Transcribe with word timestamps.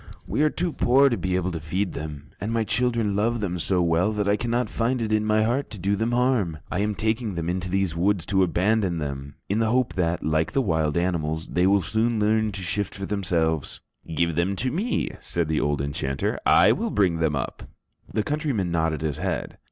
"We 0.25 0.41
are 0.41 0.49
too 0.49 0.73
poor 0.73 1.09
to 1.09 1.15
be 1.15 1.35
able 1.35 1.51
to 1.51 1.59
feed 1.59 1.93
them, 1.93 2.31
and 2.41 2.51
my 2.51 2.63
children 2.63 3.15
love 3.15 3.39
them 3.39 3.59
so 3.59 3.83
well 3.83 4.11
that 4.13 4.27
I 4.27 4.35
cannot 4.35 4.67
find 4.67 4.99
it 4.99 5.11
in 5.11 5.23
my 5.23 5.43
heart 5.43 5.69
to 5.69 5.77
do 5.77 5.95
them 5.95 6.11
harm. 6.11 6.57
I 6.71 6.79
am 6.79 6.95
taking 6.95 7.35
them 7.35 7.47
into 7.51 7.69
these 7.69 7.95
woods 7.95 8.25
to 8.25 8.41
abandon 8.41 8.97
them, 8.97 9.35
in 9.47 9.59
the 9.59 9.69
hope 9.69 9.93
that, 9.93 10.23
like 10.23 10.53
the 10.53 10.59
wild 10.63 10.97
animals, 10.97 11.49
they 11.49 11.67
will 11.67 11.81
soon 11.81 12.19
learn 12.19 12.51
to 12.53 12.63
shift 12.63 12.95
for 12.95 13.05
themselves." 13.05 13.79
"Give 14.15 14.35
them 14.35 14.55
to 14.55 14.71
me," 14.71 15.11
said 15.19 15.47
the 15.47 15.61
old 15.61 15.81
enchanter, 15.83 16.39
"I 16.47 16.71
will 16.71 16.89
bring 16.89 17.17
them 17.19 17.35
up." 17.35 17.69
The 18.11 18.23
countryman 18.23 18.71
nodded 18.71 19.01
his 19.01 19.17
head. 19.19 19.59